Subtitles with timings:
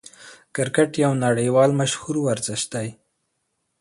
[0.55, 2.89] کرکټ یو نړۍوال مشهور ورزش دئ.